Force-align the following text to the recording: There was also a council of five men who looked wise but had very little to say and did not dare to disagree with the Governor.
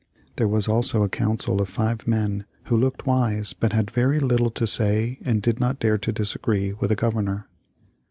There 0.37 0.47
was 0.47 0.67
also 0.67 1.03
a 1.03 1.09
council 1.09 1.61
of 1.61 1.69
five 1.69 2.07
men 2.07 2.45
who 2.63 2.75
looked 2.75 3.05
wise 3.05 3.53
but 3.53 3.71
had 3.71 3.91
very 3.91 4.19
little 4.19 4.49
to 4.49 4.65
say 4.65 5.19
and 5.23 5.43
did 5.43 5.59
not 5.59 5.77
dare 5.77 5.99
to 5.99 6.11
disagree 6.11 6.73
with 6.73 6.89
the 6.89 6.95
Governor. 6.95 7.47